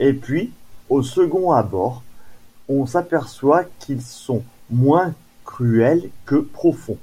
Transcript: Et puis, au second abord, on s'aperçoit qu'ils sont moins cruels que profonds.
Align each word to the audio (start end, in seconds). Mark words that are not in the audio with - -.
Et 0.00 0.12
puis, 0.12 0.50
au 0.88 1.04
second 1.04 1.52
abord, 1.52 2.02
on 2.68 2.84
s'aperçoit 2.84 3.62
qu'ils 3.78 4.02
sont 4.02 4.42
moins 4.70 5.14
cruels 5.44 6.10
que 6.24 6.34
profonds. 6.40 6.98